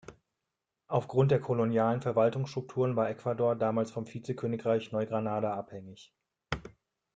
[0.87, 6.11] Aufgrund der kolonialen Verwaltungsstrukturen war Ecuador damals vom Vizekönigreich Neu-Granada abhängig.